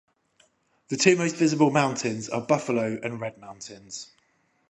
[0.87, 4.09] The two most visible mountains are Buffalo and Red Mountains.